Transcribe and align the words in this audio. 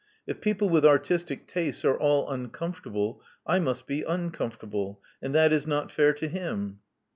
If 0.25 0.41
people 0.41 0.67
with 0.67 0.83
artistic 0.83 1.45
tastes 1.47 1.85
are 1.85 1.95
all 1.95 2.27
uncomfortable, 2.27 3.21
I 3.45 3.59
must 3.59 3.85
be 3.85 4.01
uncomfortable; 4.01 4.99
and 5.21 5.35
that 5.35 5.53
is 5.53 5.67
not 5.67 5.91
fair 5.91 6.11
to 6.11 6.27
him." 6.27 6.79